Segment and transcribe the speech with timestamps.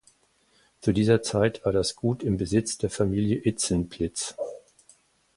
[0.79, 4.35] Zu dieser Zeit war das Gut im Besitz der Familie Itzenplitz.